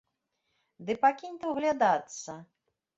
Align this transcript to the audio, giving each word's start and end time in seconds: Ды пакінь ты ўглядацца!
Ды 0.89 0.97
пакінь 1.05 1.37
ты 1.39 1.45
ўглядацца! 1.55 2.41